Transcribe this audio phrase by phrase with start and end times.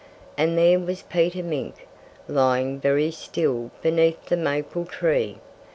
[0.35, 1.85] And there was Peter Mink,
[2.27, 5.37] lying very still beneath the maple tree.